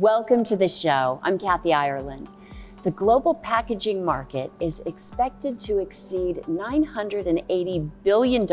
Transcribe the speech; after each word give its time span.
Welcome 0.00 0.44
to 0.44 0.56
the 0.56 0.66
show. 0.66 1.20
I'm 1.22 1.38
Kathy 1.38 1.74
Ireland. 1.74 2.30
The 2.84 2.90
global 2.90 3.34
packaging 3.34 4.02
market 4.02 4.50
is 4.58 4.80
expected 4.86 5.60
to 5.60 5.76
exceed 5.76 6.36
$980 6.48 7.90
billion, 8.02 8.46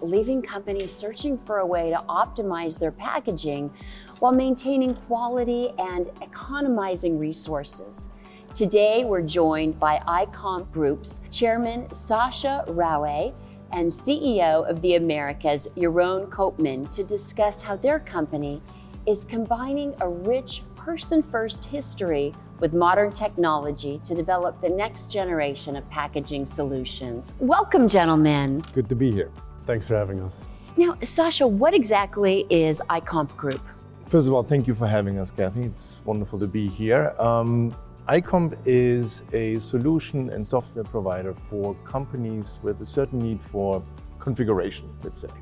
leaving 0.00 0.42
companies 0.42 0.92
searching 0.92 1.40
for 1.44 1.58
a 1.58 1.66
way 1.66 1.90
to 1.90 1.96
optimize 2.08 2.78
their 2.78 2.92
packaging 2.92 3.72
while 4.20 4.30
maintaining 4.30 4.94
quality 4.94 5.72
and 5.76 6.08
economizing 6.22 7.18
resources. 7.18 8.10
Today, 8.54 9.04
we're 9.04 9.22
joined 9.22 9.80
by 9.80 9.98
AIComp 10.06 10.70
Group's 10.70 11.18
chairman, 11.32 11.92
Sasha 11.92 12.64
Raue, 12.68 13.34
and 13.72 13.90
CEO 13.90 14.70
of 14.70 14.80
the 14.82 14.94
Americas, 14.94 15.66
Jeroen 15.76 16.28
Koopman, 16.28 16.88
to 16.92 17.02
discuss 17.02 17.60
how 17.60 17.74
their 17.74 17.98
company 17.98 18.62
is 19.06 19.24
combining 19.24 19.94
a 20.00 20.08
rich 20.08 20.62
person 20.86 21.20
first 21.20 21.64
history 21.64 22.32
with 22.60 22.72
modern 22.72 23.10
technology 23.10 24.00
to 24.04 24.14
develop 24.14 24.60
the 24.60 24.68
next 24.68 25.10
generation 25.10 25.74
of 25.74 25.90
packaging 25.90 26.46
solutions. 26.46 27.34
Welcome, 27.40 27.88
gentlemen. 27.88 28.64
Good 28.72 28.88
to 28.90 28.94
be 28.94 29.10
here. 29.10 29.32
Thanks 29.66 29.88
for 29.88 29.96
having 29.96 30.20
us. 30.20 30.44
Now, 30.76 30.96
Sasha, 31.02 31.44
what 31.44 31.74
exactly 31.74 32.46
is 32.50 32.80
AIComp 32.88 33.36
Group? 33.36 33.62
First 34.06 34.28
of 34.28 34.32
all, 34.32 34.44
thank 34.44 34.68
you 34.68 34.74
for 34.74 34.86
having 34.86 35.18
us, 35.18 35.32
Kathy. 35.32 35.64
It's 35.64 36.00
wonderful 36.04 36.38
to 36.38 36.46
be 36.46 36.68
here. 36.68 37.12
Um, 37.18 37.74
AIComp 38.08 38.56
is 38.64 39.24
a 39.32 39.58
solution 39.58 40.30
and 40.30 40.46
software 40.46 40.84
provider 40.84 41.34
for 41.50 41.74
companies 41.82 42.60
with 42.62 42.80
a 42.80 42.86
certain 42.86 43.18
need 43.18 43.42
for 43.42 43.82
configuration, 44.20 44.88
let's 45.02 45.20
say. 45.20 45.34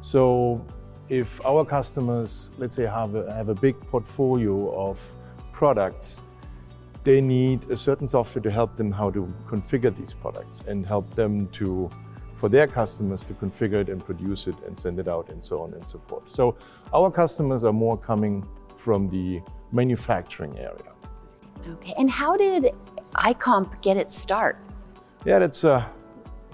So, 0.00 0.64
if 1.08 1.44
our 1.44 1.64
customers, 1.64 2.50
let's 2.58 2.76
say, 2.76 2.84
have 2.84 3.14
a, 3.14 3.32
have 3.32 3.48
a 3.48 3.54
big 3.54 3.80
portfolio 3.88 4.74
of 4.76 5.00
products, 5.52 6.20
they 7.04 7.20
need 7.20 7.70
a 7.70 7.76
certain 7.76 8.08
software 8.08 8.42
to 8.42 8.50
help 8.50 8.76
them 8.76 8.90
how 8.90 9.10
to 9.10 9.32
configure 9.48 9.94
these 9.94 10.12
products 10.12 10.62
and 10.66 10.84
help 10.84 11.14
them 11.14 11.48
to 11.48 11.88
for 12.34 12.50
their 12.50 12.66
customers 12.66 13.22
to 13.22 13.32
configure 13.32 13.80
it 13.80 13.88
and 13.88 14.04
produce 14.04 14.46
it 14.46 14.54
and 14.66 14.78
send 14.78 14.98
it 14.98 15.08
out 15.08 15.30
and 15.30 15.42
so 15.42 15.62
on 15.62 15.72
and 15.72 15.88
so 15.88 15.98
forth. 15.98 16.28
So 16.28 16.56
our 16.92 17.10
customers 17.10 17.64
are 17.64 17.72
more 17.72 17.96
coming 17.96 18.46
from 18.76 19.08
the 19.08 19.40
manufacturing 19.72 20.58
area. 20.58 20.92
Okay, 21.66 21.94
and 21.96 22.10
how 22.10 22.36
did 22.36 22.74
AIComp 23.14 23.80
get 23.80 23.96
its 23.96 24.14
start? 24.14 24.58
Yeah, 25.24 25.38
that's 25.38 25.64
a 25.64 25.90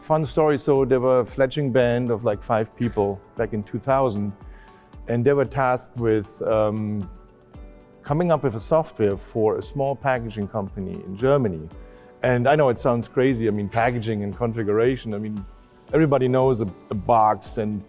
fun 0.02 0.24
story. 0.26 0.58
So 0.58 0.84
there 0.84 1.00
were 1.00 1.20
a 1.20 1.24
fledgling 1.24 1.72
band 1.72 2.10
of 2.10 2.24
like 2.24 2.42
five 2.42 2.74
people 2.76 3.20
back 3.36 3.52
in 3.52 3.62
2000, 3.62 4.32
and 5.08 5.24
they 5.24 5.32
were 5.32 5.44
tasked 5.44 5.96
with 5.96 6.42
um, 6.42 7.08
coming 8.02 8.32
up 8.32 8.42
with 8.42 8.56
a 8.56 8.60
software 8.60 9.16
for 9.16 9.58
a 9.58 9.62
small 9.62 9.94
packaging 9.94 10.48
company 10.48 10.94
in 11.06 11.16
Germany. 11.16 11.68
And 12.22 12.48
I 12.48 12.56
know 12.56 12.68
it 12.68 12.78
sounds 12.78 13.08
crazy. 13.08 13.48
I 13.48 13.50
mean, 13.50 13.68
packaging 13.68 14.22
and 14.22 14.36
configuration. 14.36 15.14
I 15.14 15.18
mean, 15.18 15.44
everybody 15.92 16.28
knows 16.28 16.60
a, 16.60 16.68
a 16.90 16.94
box, 16.94 17.58
and 17.58 17.82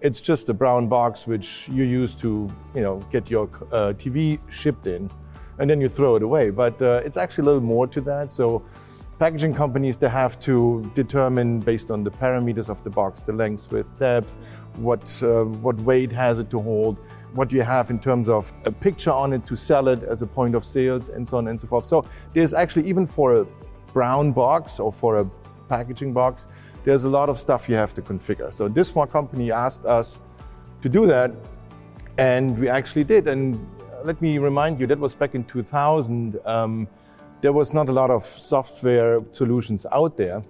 it's 0.00 0.20
just 0.20 0.48
a 0.48 0.54
brown 0.54 0.88
box 0.88 1.26
which 1.26 1.68
you 1.68 1.84
use 1.84 2.14
to, 2.16 2.50
you 2.74 2.82
know, 2.82 2.98
get 3.10 3.30
your 3.30 3.44
uh, 3.72 3.92
TV 3.94 4.38
shipped 4.48 4.86
in 4.86 5.10
and 5.58 5.70
then 5.70 5.80
you 5.80 5.88
throw 5.88 6.16
it 6.16 6.22
away. 6.22 6.50
But 6.50 6.80
uh, 6.82 7.00
it's 7.04 7.16
actually 7.16 7.42
a 7.42 7.46
little 7.46 7.62
more 7.62 7.86
to 7.86 8.00
that. 8.02 8.32
So 8.32 8.62
packaging 9.18 9.54
companies, 9.54 9.96
they 9.96 10.08
have 10.08 10.38
to 10.40 10.90
determine 10.94 11.60
based 11.60 11.90
on 11.90 12.04
the 12.04 12.10
parameters 12.10 12.68
of 12.68 12.84
the 12.84 12.90
box, 12.90 13.22
the 13.22 13.32
length, 13.32 13.70
width, 13.72 13.98
depth, 13.98 14.38
what, 14.76 15.22
uh, 15.22 15.44
what 15.44 15.76
weight 15.80 16.12
has 16.12 16.38
it 16.38 16.50
to 16.50 16.60
hold, 16.60 16.98
what 17.32 17.50
you 17.50 17.62
have 17.62 17.90
in 17.90 17.98
terms 17.98 18.28
of 18.28 18.52
a 18.64 18.72
picture 18.72 19.10
on 19.10 19.32
it 19.32 19.46
to 19.46 19.56
sell 19.56 19.88
it 19.88 20.02
as 20.02 20.20
a 20.20 20.26
point 20.26 20.54
of 20.54 20.64
sales, 20.64 21.08
and 21.08 21.26
so 21.26 21.38
on 21.38 21.48
and 21.48 21.58
so 21.58 21.66
forth. 21.66 21.86
So 21.86 22.04
there's 22.34 22.52
actually, 22.52 22.88
even 22.88 23.06
for 23.06 23.40
a 23.40 23.46
brown 23.92 24.32
box 24.32 24.78
or 24.78 24.92
for 24.92 25.20
a 25.20 25.24
packaging 25.68 26.12
box, 26.12 26.48
there's 26.84 27.04
a 27.04 27.08
lot 27.08 27.28
of 27.28 27.40
stuff 27.40 27.68
you 27.68 27.74
have 27.74 27.94
to 27.94 28.02
configure. 28.02 28.52
So 28.52 28.68
this 28.68 28.94
one 28.94 29.08
company 29.08 29.50
asked 29.50 29.86
us 29.86 30.20
to 30.82 30.88
do 30.88 31.06
that, 31.06 31.32
and 32.18 32.58
we 32.58 32.68
actually 32.68 33.04
did. 33.04 33.28
And 33.28 33.66
let 34.04 34.20
me 34.20 34.38
remind 34.38 34.78
you, 34.78 34.86
that 34.88 34.98
was 34.98 35.14
back 35.14 35.34
in 35.34 35.44
2000. 35.44 36.38
Um, 36.44 36.86
there 37.40 37.52
was 37.52 37.72
not 37.72 37.88
a 37.88 37.92
lot 37.92 38.10
of 38.10 38.24
software 38.24 39.20
solutions 39.32 39.86
out 39.92 40.16
there. 40.16 40.42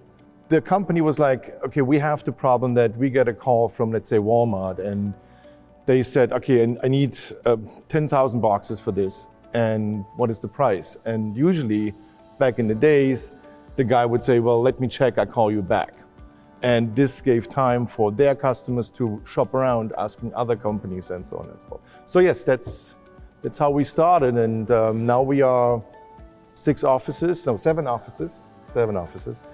The 0.48 0.60
company 0.60 1.00
was 1.00 1.18
like, 1.18 1.58
okay, 1.64 1.82
we 1.82 1.98
have 1.98 2.22
the 2.22 2.32
problem 2.32 2.74
that 2.74 2.96
we 2.96 3.10
get 3.10 3.26
a 3.28 3.34
call 3.34 3.68
from, 3.68 3.90
let's 3.90 4.08
say, 4.08 4.18
Walmart, 4.18 4.78
and 4.78 5.12
they 5.86 6.02
said, 6.02 6.32
okay, 6.32 6.76
I 6.82 6.88
need 6.88 7.18
uh, 7.44 7.56
10,000 7.88 8.40
boxes 8.40 8.78
for 8.78 8.92
this, 8.92 9.28
and 9.54 10.04
what 10.16 10.30
is 10.30 10.38
the 10.40 10.48
price? 10.48 10.96
And 11.04 11.36
usually, 11.36 11.94
back 12.38 12.58
in 12.58 12.68
the 12.68 12.74
days, 12.74 13.32
the 13.74 13.84
guy 13.84 14.06
would 14.06 14.22
say, 14.22 14.38
well, 14.38 14.60
let 14.62 14.80
me 14.80 14.88
check, 14.88 15.18
I 15.18 15.26
call 15.26 15.50
you 15.50 15.62
back. 15.62 15.94
And 16.62 16.94
this 16.94 17.20
gave 17.20 17.48
time 17.48 17.86
for 17.86 18.10
their 18.10 18.34
customers 18.34 18.88
to 18.90 19.22
shop 19.26 19.52
around, 19.54 19.92
asking 19.98 20.32
other 20.34 20.56
companies, 20.56 21.10
and 21.10 21.26
so 21.26 21.38
on 21.38 21.48
and 21.48 21.60
so 21.60 21.66
forth. 21.68 21.80
So, 22.06 22.20
yes, 22.20 22.44
that's 22.44 22.96
that's 23.42 23.58
how 23.58 23.70
we 23.70 23.84
started, 23.84 24.36
and 24.36 24.70
um, 24.70 25.04
now 25.04 25.22
we 25.22 25.42
are 25.42 25.82
six 26.56 26.82
offices, 26.82 27.46
no, 27.46 27.56
seven 27.56 27.86
offices, 27.86 28.40
seven 28.74 28.96
offices 28.96 29.44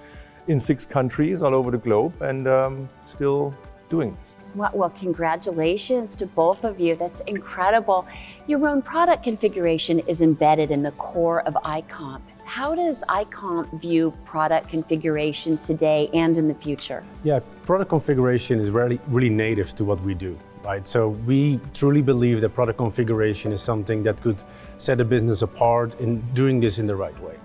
in 0.47 0.59
six 0.59 0.87
countries 0.87 1.43
all 1.43 1.55
over 1.55 1.71
the 1.71 1.79
globe, 1.79 2.21
and 2.23 2.49
um, 2.49 2.89
still 3.07 3.55
doing 3.91 4.17
this. 4.21 4.37
Well, 4.55 4.71
well, 4.73 4.91
congratulations 4.91 6.17
to 6.17 6.27
both 6.27 6.65
of 6.65 6.81
you. 6.81 6.95
That's 6.97 7.21
incredible. 7.21 8.07
Your 8.47 8.67
own 8.67 8.83
product 8.83 9.23
configuration 9.25 10.01
is 10.01 10.21
embedded 10.21 10.71
in 10.71 10.83
the 10.83 10.93
core 10.93 11.43
of 11.43 11.55
AIComp. 11.55 12.23
How 12.45 12.75
does 12.75 13.03
AIComp 13.09 13.81
view 13.81 14.13
product 14.25 14.69
configuration 14.69 15.57
today 15.57 16.11
and 16.13 16.37
in 16.37 16.49
the 16.49 16.55
future? 16.55 17.03
Yeah, 17.25 17.41
product 17.65 17.89
configuration 17.91 18.61
is 18.61 18.71
really, 18.71 19.01
really 19.09 19.31
native 19.31 19.75
to 19.77 19.85
what 19.85 20.01
we 20.03 20.15
do 20.15 20.39
right? 20.65 20.87
So 20.87 21.09
we 21.27 21.61
truly 21.75 22.03
believe 22.03 22.41
that 22.41 22.51
product 22.51 22.79
configuration 22.79 23.53
is 23.53 23.61
something 23.61 24.03
that 24.05 24.21
could 24.23 24.43
set 24.79 25.01
a 25.01 25.05
business 25.05 25.43
apart 25.43 25.99
in 26.01 26.21
doing 26.35 26.61
this 26.61 26.79
in 26.79 26.87
the 26.87 26.97
right 26.97 27.19
way. 27.21 27.37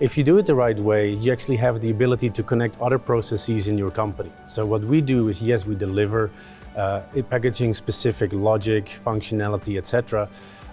If 0.00 0.16
you 0.16 0.24
do 0.24 0.38
it 0.38 0.46
the 0.46 0.54
right 0.54 0.78
way, 0.78 1.12
you 1.12 1.30
actually 1.30 1.56
have 1.56 1.80
the 1.80 1.90
ability 1.90 2.30
to 2.30 2.42
connect 2.42 2.80
other 2.80 2.98
processes 2.98 3.68
in 3.68 3.76
your 3.76 3.90
company. 3.90 4.32
So 4.48 4.64
what 4.64 4.82
we 4.82 5.00
do 5.02 5.28
is, 5.28 5.42
yes, 5.42 5.66
we 5.66 5.74
deliver 5.74 6.30
uh, 6.76 7.02
packaging 7.28 7.74
specific 7.74 8.32
logic, 8.32 8.86
functionality, 9.04 9.76
etc. 9.76 10.28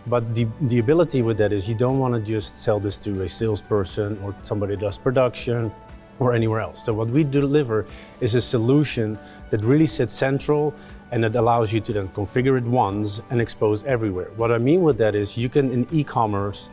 But 0.05 0.33
the, 0.33 0.47
the 0.61 0.79
ability 0.79 1.21
with 1.21 1.37
that 1.39 1.51
is 1.51 1.67
you 1.67 1.75
don't 1.75 1.99
want 1.99 2.13
to 2.13 2.21
just 2.21 2.61
sell 2.61 2.79
this 2.79 2.97
to 2.99 3.23
a 3.23 3.29
salesperson 3.29 4.17
or 4.23 4.33
somebody 4.43 4.75
that 4.75 4.81
does 4.81 4.97
production 4.97 5.71
or 6.19 6.33
anywhere 6.33 6.61
else. 6.61 6.83
So 6.83 6.93
what 6.93 7.09
we 7.09 7.23
deliver 7.23 7.85
is 8.21 8.35
a 8.35 8.41
solution 8.41 9.19
that 9.49 9.61
really 9.61 9.87
sits 9.87 10.13
central 10.13 10.73
and 11.11 11.23
it 11.23 11.35
allows 11.35 11.71
you 11.71 11.79
to 11.79 11.93
then 11.93 12.07
configure 12.09 12.57
it 12.57 12.63
once 12.63 13.21
and 13.29 13.39
expose 13.39 13.83
everywhere. 13.83 14.29
What 14.35 14.51
I 14.51 14.57
mean 14.57 14.81
with 14.81 14.97
that 14.97 15.15
is 15.15 15.37
you 15.37 15.49
can 15.49 15.71
in 15.71 15.87
e-commerce 15.91 16.69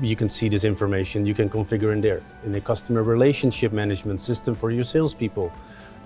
you 0.00 0.16
can 0.16 0.28
see 0.28 0.48
this 0.48 0.64
information, 0.64 1.24
you 1.26 1.34
can 1.34 1.48
configure 1.48 1.92
in 1.92 2.00
there. 2.00 2.22
In 2.44 2.54
a 2.54 2.60
customer 2.60 3.02
relationship 3.02 3.72
management 3.72 4.20
system 4.20 4.54
for 4.54 4.70
your 4.70 4.84
salespeople, 4.84 5.52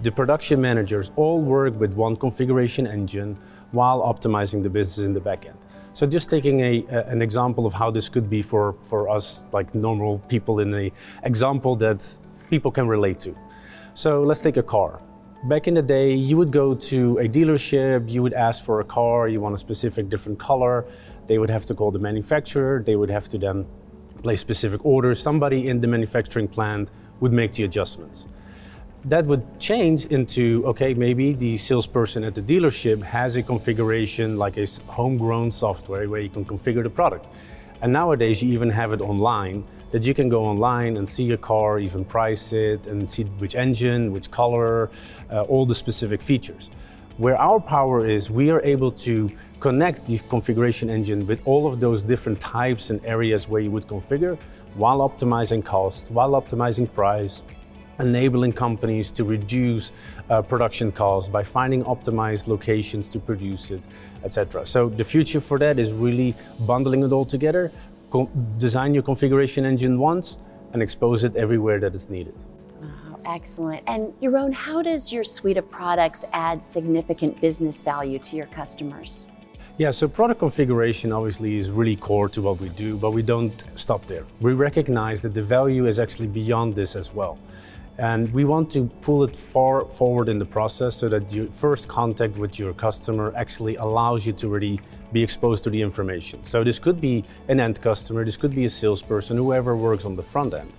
the 0.02 0.12
production 0.12 0.60
managers 0.60 1.10
all 1.16 1.40
work 1.40 1.74
with 1.78 1.92
one 1.94 2.16
configuration 2.16 2.86
engine 2.86 3.36
while 3.72 4.00
optimizing 4.02 4.62
the 4.62 4.70
business 4.70 5.06
in 5.06 5.12
the 5.12 5.20
back 5.20 5.46
end. 5.46 5.58
So 5.94 6.06
just 6.06 6.28
taking 6.28 6.60
a, 6.60 6.84
a, 6.90 7.06
an 7.06 7.22
example 7.22 7.66
of 7.66 7.72
how 7.72 7.90
this 7.90 8.08
could 8.08 8.28
be 8.28 8.42
for, 8.42 8.74
for 8.82 9.08
us, 9.08 9.44
like 9.52 9.74
normal 9.74 10.18
people 10.28 10.60
in 10.60 10.70
the 10.70 10.92
example 11.24 11.74
that 11.76 12.20
people 12.50 12.70
can 12.70 12.86
relate 12.86 13.18
to. 13.20 13.34
So 13.94 14.22
let's 14.22 14.42
take 14.42 14.58
a 14.58 14.62
car. 14.62 15.00
Back 15.44 15.68
in 15.68 15.74
the 15.74 15.82
day, 15.82 16.14
you 16.14 16.36
would 16.38 16.50
go 16.50 16.74
to 16.74 17.18
a 17.18 17.28
dealership, 17.28 18.10
you 18.10 18.22
would 18.22 18.32
ask 18.32 18.64
for 18.64 18.80
a 18.80 18.84
car, 18.84 19.28
you 19.28 19.40
want 19.40 19.54
a 19.54 19.58
specific 19.58 20.08
different 20.08 20.38
color. 20.38 20.86
They 21.26 21.38
would 21.38 21.50
have 21.50 21.66
to 21.66 21.74
call 21.74 21.90
the 21.90 21.98
manufacturer, 21.98 22.82
they 22.84 22.96
would 22.96 23.10
have 23.10 23.28
to 23.28 23.38
then 23.38 23.66
place 24.22 24.40
specific 24.40 24.84
orders. 24.84 25.20
Somebody 25.20 25.68
in 25.68 25.78
the 25.78 25.86
manufacturing 25.86 26.48
plant 26.48 26.90
would 27.20 27.32
make 27.32 27.52
the 27.52 27.64
adjustments. 27.64 28.26
That 29.04 29.26
would 29.26 29.60
change 29.60 30.06
into 30.06 30.64
okay, 30.66 30.94
maybe 30.94 31.34
the 31.34 31.56
salesperson 31.58 32.24
at 32.24 32.34
the 32.34 32.42
dealership 32.42 33.02
has 33.02 33.36
a 33.36 33.42
configuration 33.42 34.36
like 34.36 34.56
a 34.56 34.66
homegrown 34.88 35.50
software 35.50 36.08
where 36.08 36.20
you 36.20 36.30
can 36.30 36.44
configure 36.44 36.82
the 36.82 36.90
product. 36.90 37.26
And 37.82 37.92
nowadays, 37.92 38.42
you 38.42 38.52
even 38.52 38.70
have 38.70 38.92
it 38.92 39.00
online 39.00 39.64
that 39.90 40.04
you 40.04 40.14
can 40.14 40.28
go 40.28 40.44
online 40.44 40.96
and 40.96 41.08
see 41.08 41.30
a 41.30 41.36
car, 41.36 41.78
even 41.78 42.04
price 42.04 42.52
it, 42.52 42.86
and 42.86 43.10
see 43.10 43.24
which 43.38 43.54
engine, 43.54 44.12
which 44.12 44.30
color, 44.30 44.90
uh, 45.30 45.42
all 45.42 45.64
the 45.64 45.74
specific 45.74 46.20
features. 46.20 46.70
Where 47.18 47.38
our 47.38 47.60
power 47.60 48.06
is, 48.06 48.30
we 48.30 48.50
are 48.50 48.60
able 48.62 48.92
to 48.92 49.30
connect 49.60 50.06
the 50.06 50.18
configuration 50.28 50.90
engine 50.90 51.26
with 51.26 51.40
all 51.46 51.66
of 51.66 51.80
those 51.80 52.02
different 52.02 52.40
types 52.40 52.90
and 52.90 53.02
areas 53.06 53.48
where 53.48 53.60
you 53.60 53.70
would 53.70 53.86
configure 53.86 54.38
while 54.74 54.98
optimizing 54.98 55.64
cost, 55.64 56.10
while 56.10 56.32
optimizing 56.32 56.92
price, 56.92 57.42
enabling 57.98 58.52
companies 58.52 59.10
to 59.12 59.24
reduce 59.24 59.92
uh, 60.30 60.42
production 60.42 60.92
costs 60.92 61.28
by 61.28 61.42
finding 61.42 61.84
optimized 61.84 62.48
locations 62.48 63.08
to 63.08 63.18
produce 63.18 63.70
it, 63.70 63.82
etc. 64.24 64.64
So 64.66 64.88
the 64.88 65.04
future 65.04 65.40
for 65.40 65.58
that 65.58 65.78
is 65.78 65.92
really 65.92 66.34
bundling 66.60 67.02
it 67.02 67.12
all 67.12 67.24
together, 67.24 67.72
co- 68.10 68.30
design 68.58 68.94
your 68.94 69.02
configuration 69.02 69.64
engine 69.64 69.98
once, 69.98 70.38
and 70.72 70.82
expose 70.82 71.24
it 71.24 71.36
everywhere 71.36 71.80
that 71.80 71.94
is 71.94 72.10
needed. 72.10 72.34
Excellent. 73.24 73.82
And 73.88 74.12
Jeroen, 74.20 74.52
how 74.52 74.82
does 74.82 75.12
your 75.12 75.24
suite 75.24 75.56
of 75.56 75.68
products 75.68 76.24
add 76.32 76.64
significant 76.64 77.40
business 77.40 77.82
value 77.82 78.20
to 78.20 78.36
your 78.36 78.46
customers? 78.46 79.26
Yeah, 79.78 79.90
so 79.90 80.08
product 80.08 80.38
configuration 80.38 81.12
obviously 81.12 81.56
is 81.56 81.70
really 81.70 81.96
core 81.96 82.30
to 82.30 82.40
what 82.40 82.60
we 82.60 82.70
do, 82.70 82.96
but 82.96 83.10
we 83.10 83.22
don't 83.22 83.64
stop 83.74 84.06
there. 84.06 84.24
We 84.40 84.54
recognize 84.54 85.20
that 85.22 85.34
the 85.34 85.42
value 85.42 85.86
is 85.86 85.98
actually 85.98 86.28
beyond 86.28 86.74
this 86.74 86.96
as 86.96 87.12
well. 87.12 87.38
And 87.98 88.30
we 88.34 88.44
want 88.44 88.70
to 88.72 88.84
pull 89.00 89.24
it 89.24 89.34
far 89.34 89.86
forward 89.86 90.28
in 90.28 90.38
the 90.38 90.44
process 90.44 90.96
so 90.96 91.08
that 91.08 91.32
your 91.32 91.46
first 91.46 91.88
contact 91.88 92.36
with 92.36 92.58
your 92.58 92.74
customer 92.74 93.32
actually 93.36 93.76
allows 93.76 94.26
you 94.26 94.32
to 94.34 94.48
really 94.48 94.80
be 95.12 95.22
exposed 95.22 95.64
to 95.64 95.70
the 95.70 95.80
information. 95.80 96.44
So 96.44 96.62
this 96.62 96.78
could 96.78 97.00
be 97.00 97.24
an 97.48 97.58
end 97.58 97.80
customer, 97.80 98.24
this 98.24 98.36
could 98.36 98.54
be 98.54 98.66
a 98.66 98.68
salesperson, 98.68 99.36
whoever 99.38 99.76
works 99.76 100.04
on 100.04 100.14
the 100.14 100.22
front 100.22 100.52
end. 100.52 100.72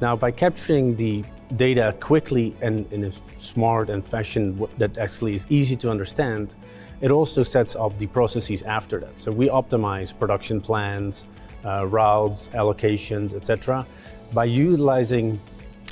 Now, 0.00 0.16
by 0.16 0.30
capturing 0.30 0.96
the 0.96 1.24
data 1.56 1.94
quickly 2.00 2.54
and 2.60 2.90
in 2.92 3.04
a 3.04 3.12
smart 3.38 3.90
and 3.90 4.04
fashion 4.04 4.66
that 4.78 4.98
actually 4.98 5.34
is 5.34 5.46
easy 5.50 5.76
to 5.76 5.90
understand, 5.90 6.54
it 7.00 7.10
also 7.10 7.42
sets 7.42 7.76
up 7.76 7.96
the 7.98 8.06
processes 8.06 8.62
after 8.62 8.98
that. 9.00 9.18
So 9.18 9.30
we 9.30 9.48
optimize 9.48 10.16
production 10.16 10.60
plans, 10.60 11.28
uh, 11.64 11.86
routes, 11.86 12.48
allocations, 12.50 13.34
etc. 13.34 13.86
by 14.32 14.44
utilizing 14.44 15.40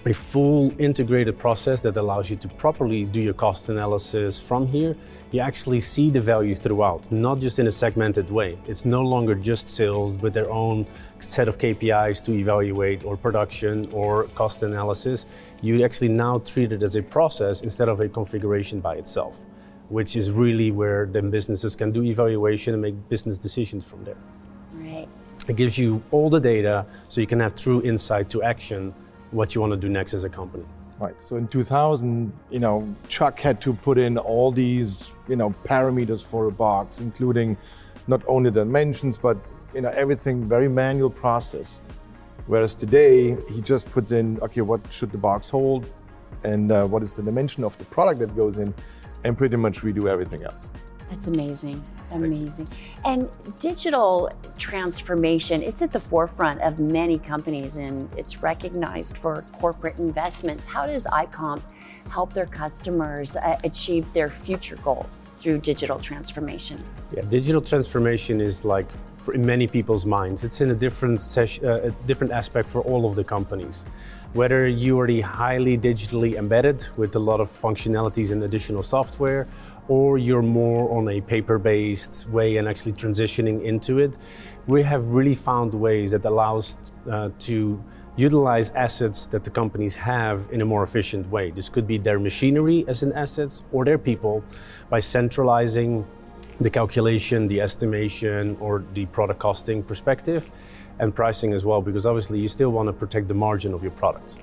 a 0.07 0.15
full 0.15 0.73
integrated 0.81 1.37
process 1.37 1.83
that 1.83 1.97
allows 1.97 2.31
you 2.31 2.37
to 2.37 2.47
properly 2.47 3.05
do 3.05 3.21
your 3.21 3.35
cost 3.35 3.69
analysis 3.71 4.41
from 4.41 4.65
here. 4.65 4.97
You 5.33 5.41
actually 5.41 5.81
see 5.81 6.11
the 6.11 6.21
value 6.21 6.55
throughout, 6.55 7.11
not 7.11 7.41
just 7.41 7.59
in 7.59 7.67
a 7.67 7.73
segmented 7.73 8.31
way. 8.31 8.57
It's 8.67 8.85
no 8.85 9.03
longer 9.03 9.35
just 9.35 9.69
sales 9.69 10.17
with 10.19 10.33
their 10.33 10.49
own 10.49 10.87
set 11.19 11.49
of 11.49 11.59
KPIs 11.59 12.25
to 12.27 12.33
evaluate, 12.35 13.05
or 13.05 13.17
production, 13.17 13.91
or 13.93 14.25
cost 14.37 14.63
analysis. 14.63 15.27
You 15.61 15.85
actually 15.85 16.11
now 16.11 16.39
treat 16.39 16.71
it 16.71 16.85
as 16.85 16.95
a 16.95 17.03
process 17.03 17.63
instead 17.63 17.89
of 17.89 18.01
a 18.01 18.09
configuration 18.09 18.81
by 18.81 18.95
itself 18.95 19.45
which 19.89 20.17
is 20.17 20.33
really 20.33 20.73
where 20.73 21.07
then 21.07 21.31
businesses 21.31 21.77
can 21.77 21.93
do 21.93 22.03
evaluation 22.03 22.73
and 22.75 22.83
make 22.83 23.09
business 23.09 23.39
decisions 23.39 23.89
from 23.89 24.03
there. 24.03 24.17
Right. 24.73 25.09
It 25.47 25.55
gives 25.55 25.79
you 25.79 26.03
all 26.11 26.29
the 26.29 26.41
data 26.41 26.85
so 27.07 27.21
you 27.21 27.27
can 27.29 27.39
have 27.39 27.55
true 27.55 27.81
insight 27.83 28.29
to 28.31 28.43
action 28.43 28.93
what 29.31 29.55
you 29.55 29.61
want 29.61 29.73
to 29.73 29.77
do 29.77 29.89
next 29.89 30.15
as 30.15 30.25
a 30.25 30.29
company. 30.29 30.65
Right. 30.99 31.15
So 31.23 31.37
in 31.37 31.47
2000, 31.49 32.33
you 32.51 32.59
know, 32.59 32.95
Chuck 33.09 33.39
had 33.39 33.61
to 33.61 33.75
put 33.75 33.99
in 33.99 34.17
all 34.17 34.51
these, 34.51 35.11
you 35.29 35.37
know, 35.37 35.55
parameters 35.65 36.25
for 36.25 36.47
a 36.47 36.51
box, 36.51 37.01
including 37.01 37.57
not 38.07 38.23
only 38.29 38.51
the 38.51 38.61
dimensions, 38.61 39.19
but 39.19 39.37
you 39.75 39.83
know, 39.83 39.91
everything 39.91 40.49
very 40.49 40.69
manual 40.69 41.11
process. 41.11 41.81
Whereas 42.47 42.75
today, 42.75 43.37
he 43.53 43.61
just 43.61 43.91
puts 43.91 44.13
in, 44.13 44.39
okay, 44.41 44.63
what 44.63 44.81
should 44.91 45.11
the 45.11 45.19
box 45.19 45.51
hold, 45.51 45.85
and 46.45 46.73
uh, 46.73 46.87
what 46.87 47.03
is 47.03 47.15
the 47.15 47.23
dimension 47.23 47.65
of 47.65 47.77
the 47.77 47.85
product 47.87 48.21
that 48.21 48.35
goes 48.37 48.57
in, 48.57 48.73
and 49.25 49.37
pretty 49.37 49.57
much 49.57 49.81
redo 49.81 50.09
everything 50.09 50.45
else. 50.45 50.69
That's 51.11 51.27
amazing. 51.27 51.83
Amazing. 52.13 52.69
And 53.05 53.29
digital 53.59 54.31
transformation, 54.59 55.63
it's 55.63 55.83
at 55.83 55.91
the 55.91 56.01
forefront 56.01 56.61
of 56.61 56.79
many 56.79 57.19
companies 57.19 57.77
and 57.77 58.09
it's 58.17 58.43
recognized 58.43 59.19
for 59.19 59.43
corporate 59.53 59.99
investments. 59.99 60.67
How 60.67 60.87
does 60.87 61.05
AIComp 61.07 61.63
help 62.09 62.33
their 62.33 62.47
customers 62.47 63.37
uh, 63.37 63.59
achieve 63.65 64.13
their 64.13 64.29
future 64.29 64.77
goals 64.77 65.27
through 65.39 65.59
digital 65.59 65.99
transformation? 65.99 66.83
Yeah, 67.13 67.23
digital 67.23 67.61
transformation 67.61 68.41
is 68.41 68.65
like 68.65 68.87
in 69.35 69.45
many 69.45 69.67
people's 69.67 70.07
minds. 70.07 70.45
It's 70.45 70.61
in 70.61 70.71
a 70.71 70.75
different 70.75 71.21
ses- 71.21 71.63
uh, 71.63 71.91
a 71.91 72.07
different 72.07 72.33
aspect 72.33 72.69
for 72.69 72.83
all 72.83 73.07
of 73.07 73.17
the 73.17 73.25
companies. 73.25 73.87
Whether 74.33 74.69
you 74.69 75.01
are 75.01 75.07
the 75.07 75.23
highly 75.23 75.79
digitally 75.79 76.35
embedded 76.35 76.87
with 76.97 77.17
a 77.17 77.19
lot 77.19 77.41
of 77.41 77.49
functionalities 77.49 78.33
and 78.33 78.43
additional 78.45 78.83
software, 78.83 79.49
or 79.89 80.19
you're 80.19 80.43
more 80.43 80.97
on 80.97 81.09
a 81.09 81.21
paper-based 81.21 82.29
way 82.31 82.57
and 82.57 82.69
actually 82.69 82.93
transitioning 82.93 83.63
into 83.63 83.99
it, 83.99 84.19
we 84.67 84.83
have 84.83 85.07
really 85.07 85.35
found 85.35 85.73
ways 85.73 86.11
that 86.11 86.25
allows 86.25 86.79
uh, 87.11 87.31
to 87.39 87.83
utilize 88.17 88.71
assets 88.71 89.27
that 89.27 89.45
the 89.45 89.51
companies 89.51 89.95
have 89.95 90.49
in 90.51 90.63
a 90.63 90.65
more 90.65 90.83
efficient 90.83 91.29
way. 91.31 91.51
This 91.51 91.69
could 91.69 91.87
be 91.87 91.99
their 91.99 92.19
machinery 92.19 92.85
as 92.89 93.03
an 93.03 93.13
assets 93.13 93.63
or 93.73 93.85
their 93.85 93.99
people 93.99 94.43
by 94.89 95.01
centralizing 95.01 96.05
the 96.61 96.71
calculation, 96.71 97.47
the 97.47 97.61
estimation, 97.61 98.57
or 98.59 98.83
the 98.95 99.05
product 99.07 99.39
costing 99.39 99.83
perspective, 99.83 100.51
and 100.99 101.15
pricing 101.15 101.53
as 101.53 101.67
well, 101.67 101.83
because 101.83 102.07
obviously 102.07 102.41
you 102.41 102.49
still 102.49 102.71
want 102.71 102.89
to 102.89 102.93
protect 102.93 103.29
the 103.29 103.35
margin 103.35 103.75
of 103.75 103.83
your 103.83 103.93
products. 103.93 104.39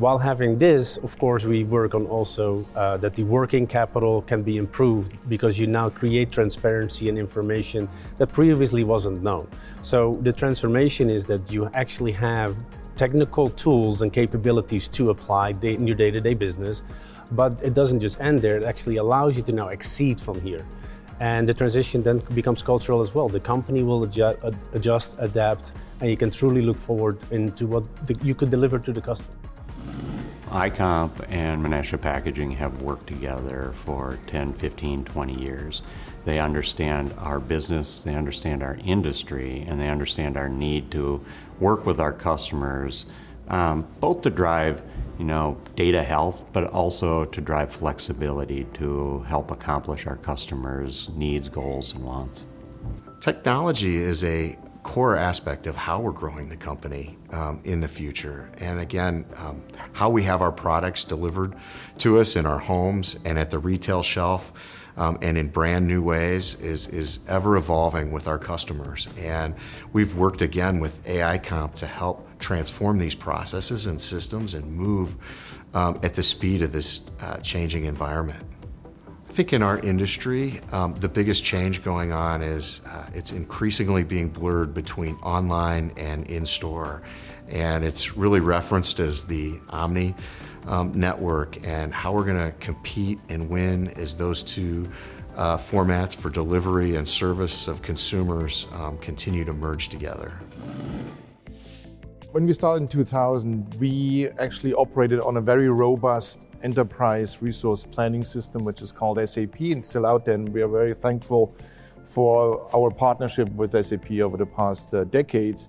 While 0.00 0.16
having 0.16 0.56
this, 0.56 0.96
of 0.96 1.18
course, 1.18 1.44
we 1.44 1.64
work 1.64 1.94
on 1.94 2.06
also 2.06 2.64
uh, 2.74 2.96
that 2.96 3.14
the 3.14 3.22
working 3.22 3.66
capital 3.66 4.22
can 4.22 4.42
be 4.42 4.56
improved 4.56 5.18
because 5.28 5.58
you 5.58 5.66
now 5.66 5.90
create 5.90 6.32
transparency 6.32 7.10
and 7.10 7.18
information 7.18 7.86
that 8.16 8.28
previously 8.28 8.82
wasn't 8.82 9.22
known. 9.22 9.46
So 9.82 10.18
the 10.22 10.32
transformation 10.32 11.10
is 11.10 11.26
that 11.26 11.52
you 11.52 11.68
actually 11.74 12.12
have 12.12 12.56
technical 12.96 13.50
tools 13.50 14.00
and 14.00 14.10
capabilities 14.10 14.88
to 14.88 15.10
apply 15.10 15.50
in 15.60 15.86
your 15.86 15.96
day-to-day 15.96 16.32
business, 16.32 16.82
but 17.32 17.62
it 17.62 17.74
doesn't 17.74 18.00
just 18.00 18.22
end 18.22 18.40
there. 18.40 18.56
It 18.56 18.64
actually 18.64 18.96
allows 18.96 19.36
you 19.36 19.42
to 19.42 19.52
now 19.52 19.68
exceed 19.68 20.18
from 20.18 20.40
here 20.40 20.64
and 21.20 21.46
the 21.46 21.52
transition 21.52 22.02
then 22.02 22.22
becomes 22.32 22.62
cultural 22.62 23.02
as 23.02 23.14
well. 23.14 23.28
The 23.28 23.40
company 23.40 23.82
will 23.82 24.04
adjust, 24.04 24.38
adjust 24.72 25.16
adapt, 25.18 25.72
and 26.00 26.08
you 26.08 26.16
can 26.16 26.30
truly 26.30 26.62
look 26.62 26.78
forward 26.78 27.18
into 27.30 27.66
what 27.66 27.84
you 28.24 28.34
could 28.34 28.50
deliver 28.50 28.78
to 28.78 28.90
the 28.90 29.02
customer. 29.02 29.36
AIComp 30.50 31.26
and 31.28 31.64
Menasha 31.64 32.00
Packaging 32.00 32.50
have 32.52 32.82
worked 32.82 33.06
together 33.06 33.72
for 33.84 34.18
10, 34.26 34.52
15, 34.54 35.04
20 35.04 35.40
years. 35.40 35.82
They 36.24 36.40
understand 36.40 37.14
our 37.18 37.40
business, 37.40 38.02
they 38.02 38.14
understand 38.14 38.62
our 38.62 38.76
industry, 38.84 39.64
and 39.66 39.80
they 39.80 39.88
understand 39.88 40.36
our 40.36 40.48
need 40.48 40.90
to 40.90 41.24
work 41.58 41.86
with 41.86 42.00
our 42.00 42.12
customers, 42.12 43.06
um, 43.48 43.86
both 44.00 44.22
to 44.22 44.30
drive 44.30 44.82
you 45.20 45.26
know, 45.26 45.60
data 45.76 46.02
health, 46.02 46.46
but 46.50 46.64
also 46.64 47.26
to 47.26 47.42
drive 47.42 47.70
flexibility 47.70 48.64
to 48.72 49.20
help 49.28 49.50
accomplish 49.50 50.06
our 50.06 50.16
customers' 50.16 51.10
needs, 51.14 51.46
goals, 51.46 51.94
and 51.94 52.02
wants. 52.02 52.46
Technology 53.20 53.96
is 53.96 54.24
a 54.24 54.56
core 54.82 55.16
aspect 55.16 55.66
of 55.66 55.76
how 55.76 56.00
we're 56.00 56.10
growing 56.12 56.48
the 56.48 56.56
company 56.56 57.16
um, 57.32 57.60
in 57.64 57.80
the 57.80 57.88
future. 57.88 58.50
And 58.58 58.80
again, 58.80 59.24
um, 59.36 59.62
how 59.92 60.10
we 60.10 60.22
have 60.24 60.42
our 60.42 60.52
products 60.52 61.04
delivered 61.04 61.54
to 61.98 62.18
us 62.18 62.36
in 62.36 62.46
our 62.46 62.58
homes 62.58 63.18
and 63.24 63.38
at 63.38 63.50
the 63.50 63.58
retail 63.58 64.02
shelf. 64.02 64.76
Um, 64.96 65.18
and 65.22 65.38
in 65.38 65.48
brand 65.48 65.86
new 65.86 66.02
ways 66.02 66.60
is, 66.60 66.88
is 66.88 67.20
ever 67.28 67.56
evolving 67.56 68.10
with 68.10 68.28
our 68.28 68.38
customers. 68.38 69.08
And 69.16 69.54
we've 69.92 70.14
worked 70.14 70.42
again 70.42 70.78
with 70.80 71.04
AIComp 71.06 71.74
to 71.76 71.86
help 71.86 72.28
transform 72.38 72.98
these 72.98 73.14
processes 73.14 73.86
and 73.86 73.98
systems 73.98 74.54
and 74.54 74.70
move 74.70 75.60
um, 75.74 76.00
at 76.02 76.14
the 76.14 76.22
speed 76.22 76.60
of 76.62 76.72
this 76.72 77.02
uh, 77.20 77.36
changing 77.38 77.84
environment. 77.84 78.44
I 79.30 79.32
think 79.32 79.52
in 79.52 79.62
our 79.62 79.78
industry, 79.78 80.60
um, 80.72 80.96
the 80.98 81.08
biggest 81.08 81.44
change 81.44 81.84
going 81.84 82.10
on 82.10 82.42
is 82.42 82.80
uh, 82.84 83.06
it's 83.14 83.30
increasingly 83.30 84.02
being 84.02 84.28
blurred 84.28 84.74
between 84.74 85.14
online 85.18 85.92
and 85.96 86.26
in 86.26 86.44
store. 86.44 87.02
And 87.48 87.84
it's 87.84 88.16
really 88.16 88.40
referenced 88.40 88.98
as 88.98 89.24
the 89.24 89.60
Omni 89.68 90.16
um, 90.66 90.90
network 90.98 91.64
and 91.64 91.94
how 91.94 92.12
we're 92.12 92.24
going 92.24 92.44
to 92.44 92.50
compete 92.58 93.20
and 93.28 93.48
win 93.48 93.90
as 93.90 94.16
those 94.16 94.42
two 94.42 94.90
uh, 95.36 95.56
formats 95.56 96.16
for 96.16 96.28
delivery 96.28 96.96
and 96.96 97.06
service 97.06 97.68
of 97.68 97.82
consumers 97.82 98.66
um, 98.72 98.98
continue 98.98 99.44
to 99.44 99.52
merge 99.52 99.90
together. 99.90 100.40
When 102.32 102.46
we 102.46 102.52
started 102.52 102.82
in 102.82 102.88
2000, 102.88 103.76
we 103.76 104.28
actually 104.40 104.74
operated 104.74 105.20
on 105.20 105.36
a 105.36 105.40
very 105.40 105.70
robust 105.70 106.48
enterprise 106.62 107.42
resource 107.42 107.84
planning 107.84 108.24
system, 108.24 108.64
which 108.64 108.82
is 108.82 108.92
called 108.92 109.18
SAP 109.28 109.60
and 109.60 109.84
still 109.84 110.06
out 110.06 110.24
there. 110.24 110.34
And 110.34 110.48
we 110.48 110.62
are 110.62 110.68
very 110.68 110.94
thankful 110.94 111.54
for 112.04 112.68
our 112.74 112.90
partnership 112.90 113.48
with 113.52 113.72
SAP 113.84 114.10
over 114.12 114.36
the 114.36 114.46
past 114.46 114.94
uh, 114.94 115.04
decades. 115.04 115.68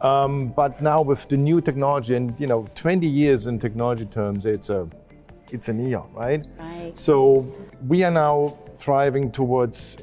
Um, 0.00 0.48
but 0.48 0.82
now 0.82 1.00
with 1.02 1.28
the 1.28 1.36
new 1.36 1.60
technology, 1.60 2.14
and 2.14 2.38
you 2.38 2.46
know, 2.46 2.66
20 2.74 3.06
years 3.06 3.46
in 3.46 3.58
technology 3.58 4.04
terms, 4.04 4.44
it's 4.46 4.68
a 4.68 4.88
it's 5.52 5.68
an 5.68 5.80
eon, 5.80 6.08
right? 6.12 6.46
Right. 6.58 6.92
So 6.96 7.46
we 7.86 8.02
are 8.02 8.10
now 8.10 8.58
thriving 8.76 9.30
towards 9.30 9.96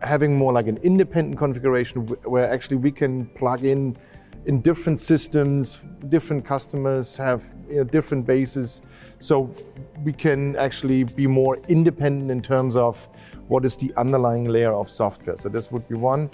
having 0.00 0.36
more 0.36 0.52
like 0.52 0.66
an 0.66 0.78
independent 0.78 1.38
configuration 1.38 2.06
where 2.24 2.50
actually 2.50 2.76
we 2.76 2.90
can 2.90 3.26
plug 3.26 3.64
in 3.64 3.96
in 4.46 4.60
different 4.60 5.00
systems, 5.00 5.82
different 6.08 6.44
customers 6.44 7.16
have 7.16 7.42
you 7.68 7.76
know, 7.76 7.84
different 7.84 8.24
bases. 8.24 8.80
So 9.18 9.52
we 10.04 10.12
can 10.12 10.54
actually 10.56 11.02
be 11.02 11.26
more 11.26 11.58
independent 11.68 12.30
in 12.30 12.40
terms 12.40 12.76
of 12.76 13.08
what 13.48 13.64
is 13.64 13.76
the 13.76 13.92
underlying 13.96 14.44
layer 14.44 14.72
of 14.72 14.88
software. 14.88 15.36
So 15.36 15.48
this 15.48 15.72
would 15.72 15.88
be 15.88 15.96
one. 15.96 16.30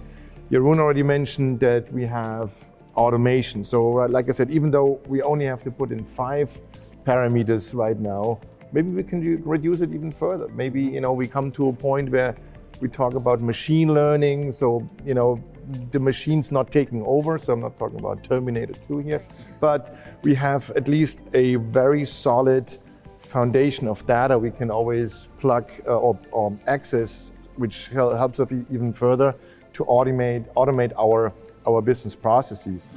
Jeroen 0.51 0.79
already 0.79 1.03
mentioned 1.03 1.61
that 1.61 1.91
we 1.91 2.05
have 2.05 2.53
automation. 2.97 3.65
So 3.65 4.01
uh, 4.01 4.09
like 4.09 4.29
I 4.29 4.33
said, 4.33 4.51
even 4.51 4.71
though 4.71 5.01
we 5.07 5.23
only 5.23 5.47
have 5.47 5.63
to 5.65 5.71
put 5.71 5.91
in 5.91 6.05
five 6.05 6.61
parameters 7.07 7.75
right 7.75 7.99
now, 7.99 8.41
maybe 8.73 8.91
we 8.91 9.03
can 9.03 9.43
reduce 9.43 9.81
it 9.81 9.95
even 9.95 10.13
further. 10.13 10.49
Maybe 10.49 10.83
you 10.83 11.01
know 11.01 11.15
we 11.15 11.27
come 11.27 11.51
to 11.53 11.69
a 11.69 11.73
point 11.73 12.11
where 12.11 12.37
we 12.81 12.89
talk 12.89 13.15
about 13.15 13.41
machine 13.41 13.95
learning. 13.95 14.53
So 14.53 14.87
you 15.07 15.15
know 15.15 15.43
the 15.91 16.01
machine's 16.01 16.51
not 16.51 16.71
taking 16.71 17.03
over. 17.07 17.39
So 17.39 17.53
I'm 17.53 17.61
not 17.61 17.79
talking 17.79 17.99
about 17.99 18.25
Terminator 18.25 18.75
2 18.89 18.99
here, 18.99 19.23
but 19.61 19.97
we 20.23 20.35
have 20.35 20.71
at 20.71 20.89
least 20.89 21.23
a 21.35 21.57
very 21.57 22.05
solid 22.05 22.77
foundation 23.21 23.89
of 23.89 24.07
data 24.07 24.39
we 24.39 24.51
can 24.51 24.71
always 24.71 25.29
plug 25.39 25.71
uh, 25.87 25.97
or, 25.97 26.19
or, 26.31 26.57
access, 26.67 27.33
which 27.57 27.89
helps 27.89 28.41
us 28.41 28.49
even 28.71 28.93
further 28.93 29.35
to 29.73 29.85
automate 29.85 30.45
automate 30.55 30.93
our 30.99 31.33
our 31.67 31.81
business 31.81 32.15
processes. 32.15 32.91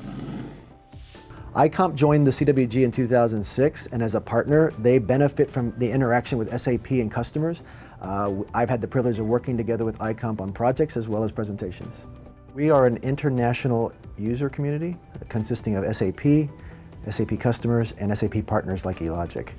AIComp 1.56 1.96
joined 1.96 2.28
the 2.28 2.32
CWG 2.32 2.84
in 2.84 2.92
2006, 2.92 3.88
and 3.88 4.04
as 4.04 4.16
a 4.16 4.20
partner, 4.20 4.72
they 4.80 5.00
benefit 5.00 5.50
from 5.50 5.74
the 5.78 5.90
interaction 5.90 6.38
with 6.38 6.50
SAP 6.60 6.92
and 6.92 7.10
customers. 7.10 7.64
Uh, 8.02 8.34
I've 8.54 8.70
had 8.70 8.82
the 8.82 8.90
privilege 8.90 9.20
of 9.20 9.26
working 9.26 9.56
together 9.56 9.86
with 9.86 9.98
AIComp 10.00 10.42
on 10.42 10.52
projects 10.52 10.98
as 10.98 11.08
well 11.08 11.24
as 11.24 11.32
presentations. 11.32 12.06
We 12.56 12.70
are 12.70 12.86
an 12.86 12.96
international 13.04 13.92
user 14.18 14.48
community 14.48 14.96
consisting 15.28 15.76
of 15.76 15.94
SAP, 15.94 16.48
SAP 17.10 17.38
customers, 17.38 17.92
and 18.00 18.18
SAP 18.18 18.46
partners 18.48 18.86
like 18.86 19.00
eLogic. 19.00 19.50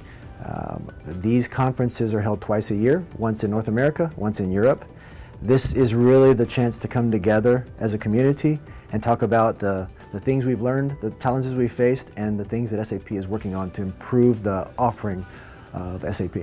Um, 0.42 0.90
these 1.20 1.46
conferences 1.46 2.14
are 2.14 2.22
held 2.22 2.40
twice 2.40 2.70
a 2.70 2.74
year, 2.74 3.04
once 3.18 3.44
in 3.44 3.50
North 3.50 3.68
America, 3.68 4.10
once 4.16 4.40
in 4.40 4.50
Europe. 4.50 4.86
This 5.42 5.74
is 5.74 5.94
really 5.94 6.32
the 6.32 6.46
chance 6.46 6.78
to 6.78 6.88
come 6.88 7.10
together 7.10 7.66
as 7.80 7.92
a 7.92 7.98
community 7.98 8.58
and 8.92 9.02
talk 9.02 9.20
about 9.20 9.58
the, 9.58 9.86
the 10.12 10.18
things 10.18 10.46
we've 10.46 10.62
learned, 10.62 10.96
the 11.02 11.10
challenges 11.20 11.54
we've 11.54 11.70
faced, 11.70 12.12
and 12.16 12.40
the 12.40 12.46
things 12.46 12.70
that 12.70 12.82
SAP 12.82 13.12
is 13.12 13.26
working 13.26 13.54
on 13.54 13.70
to 13.72 13.82
improve 13.82 14.42
the 14.42 14.70
offering 14.78 15.26
of 15.74 16.02
SAP. 16.14 16.36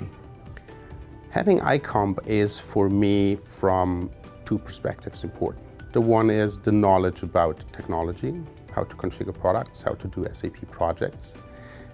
Having 1.32 1.62
AIComp 1.62 2.20
is 2.28 2.60
for 2.60 2.92
me 2.92 3.38
from 3.38 4.12
two 4.46 4.60
perspectives 4.60 5.24
important. 5.24 5.73
The 5.94 6.02
one 6.02 6.32
is 6.32 6.58
the 6.58 6.72
knowledge 6.72 7.22
about 7.22 7.64
technology, 7.72 8.34
how 8.72 8.84
to 8.84 8.96
configure 8.96 9.40
products, 9.40 9.84
how 9.84 9.94
to 9.94 10.08
do 10.08 10.26
SAP 10.32 10.70
projects. 10.72 11.36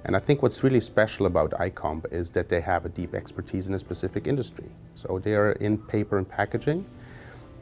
And 0.06 0.16
I 0.16 0.20
think 0.20 0.42
what's 0.42 0.64
really 0.64 0.80
special 0.80 1.26
about 1.26 1.52
AIComp 1.52 2.10
is 2.14 2.30
that 2.30 2.48
they 2.48 2.62
have 2.62 2.86
a 2.86 2.90
deep 2.90 3.14
expertise 3.14 3.68
in 3.68 3.74
a 3.74 3.80
specific 3.80 4.26
industry. 4.26 4.70
So 4.96 5.20
they 5.20 5.34
are 5.34 5.52
in 5.52 5.78
paper 5.78 6.18
and 6.18 6.28
packaging, 6.30 6.86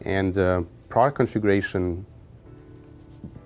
and 0.06 0.38
uh, 0.38 0.62
product 0.89 1.17
configuration 1.17 2.06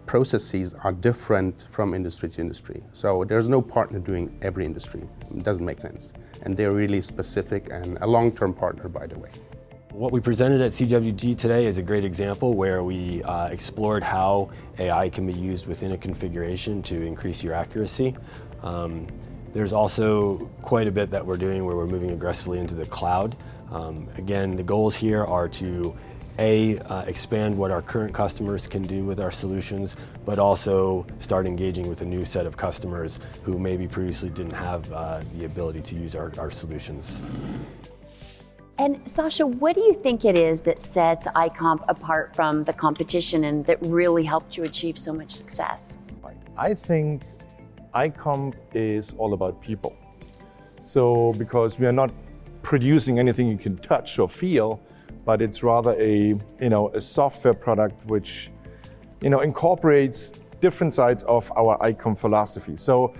processes 0.06 0.74
are 0.74 0.92
different 0.92 1.62
from 1.70 1.94
industry 1.94 2.28
to 2.32 2.42
industry. 2.42 2.84
So 2.92 3.24
there's 3.24 3.48
no 3.48 3.62
partner 3.62 4.00
doing 4.00 4.38
every 4.42 4.66
industry. 4.66 5.08
It 5.34 5.44
doesn't 5.44 5.64
make 5.64 5.80
sense. 5.80 6.12
And 6.42 6.58
they're 6.58 6.74
really 6.74 7.02
specific 7.02 7.70
and 7.72 7.98
a 8.02 8.06
long-term 8.06 8.54
partner, 8.54 8.90
by 8.90 9.08
the 9.08 9.18
way. 9.18 9.32
What 9.92 10.14
we 10.14 10.22
presented 10.22 10.62
at 10.62 10.72
CWG 10.72 11.38
today 11.38 11.66
is 11.66 11.78
a 11.78 11.82
great 11.82 12.06
example 12.06 12.54
where 12.54 12.82
we 12.82 13.22
uh, 13.24 13.48
explored 13.48 14.04
how 14.04 14.50
AI 14.80 15.10
can 15.10 15.28
be 15.28 15.34
used 15.34 15.68
within 15.68 15.92
a 15.92 15.98
configuration 15.98 16.82
to 16.84 17.02
increase 17.02 17.44
your 17.44 17.54
accuracy. 17.54 18.16
Um, 18.64 19.06
there's 19.52 19.74
also 19.74 20.50
quite 20.62 20.88
a 20.88 20.92
bit 20.92 21.10
that 21.10 21.26
we're 21.26 21.36
doing 21.36 21.66
where 21.66 21.76
we're 21.76 21.88
moving 21.88 22.12
aggressively 22.12 22.60
into 22.60 22.74
the 22.74 22.86
cloud. 22.86 23.36
Um, 23.70 24.08
again, 24.16 24.56
the 24.56 24.64
goals 24.64 24.96
here 24.96 25.26
are 25.26 25.50
to 25.50 25.94
a, 26.40 26.80
uh, 26.80 27.02
expand 27.02 27.58
what 27.58 27.70
our 27.70 27.82
current 27.82 28.14
customers 28.14 28.68
can 28.68 28.84
do 28.84 29.04
with 29.04 29.20
our 29.20 29.30
solutions, 29.30 29.98
but 30.24 30.40
also 30.40 31.06
start 31.20 31.46
engaging 31.46 31.90
with 31.90 32.00
a 32.00 32.06
new 32.06 32.24
set 32.24 32.46
of 32.46 32.56
customers 32.56 33.20
who 33.44 33.60
maybe 33.60 33.90
previously 33.90 34.30
didn't 34.30 34.54
have 34.54 34.90
uh, 34.94 35.20
the 35.36 35.44
ability 35.44 35.82
to 35.82 35.96
use 35.96 36.16
our, 36.16 36.32
our 36.40 36.50
solutions. 36.50 37.22
And 38.82 39.00
Sasha, 39.06 39.46
what 39.46 39.76
do 39.76 39.82
you 39.82 39.94
think 39.94 40.26
it 40.26 40.36
is 40.36 40.62
that 40.62 40.82
sets 40.82 41.28
AIComp 41.28 41.86
apart 41.88 42.36
from 42.36 42.64
the 42.64 42.74
competition 42.74 43.44
and 43.44 43.64
that 43.68 43.78
really 43.84 44.24
helped 44.24 44.58
you 44.58 44.64
achieve 44.64 44.98
so 44.98 45.14
much 45.14 45.32
success? 45.36 46.00
I 46.58 46.74
think 46.74 47.22
AIComp 47.94 48.56
is 48.74 49.14
all 49.20 49.34
about 49.34 49.62
people. 49.62 49.96
So, 50.82 51.32
because 51.38 51.78
we 51.78 51.86
are 51.86 51.92
not 51.92 52.10
producing 52.64 53.20
anything 53.20 53.48
you 53.48 53.58
can 53.60 53.78
touch 53.78 54.18
or 54.18 54.28
feel, 54.28 54.82
but 55.26 55.44
it's 55.44 55.62
rather 55.62 55.94
a 56.02 56.30
you 56.60 56.70
know 56.70 56.90
a 56.96 57.02
software 57.02 57.54
product 57.54 58.04
which 58.08 58.50
you 59.22 59.30
know 59.30 59.42
incorporates 59.42 60.32
different 60.60 60.96
sides 60.96 61.22
of 61.24 61.52
our 61.56 61.78
AIComp 61.78 62.18
philosophy. 62.18 62.76
So, 62.78 63.14